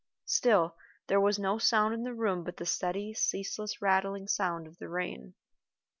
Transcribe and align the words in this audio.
Still 0.25 0.75
there 1.05 1.21
was 1.21 1.37
no 1.37 1.59
sound 1.59 1.93
in 1.93 2.01
the 2.01 2.15
room 2.15 2.43
but 2.43 2.57
the 2.57 2.65
steady, 2.65 3.13
ceaseless 3.13 3.83
rattling 3.83 4.27
sound 4.27 4.65
of 4.65 4.79
the 4.79 4.89
rain. 4.89 5.35